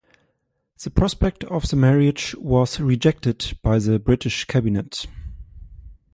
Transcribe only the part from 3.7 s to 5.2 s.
the British Cabinet.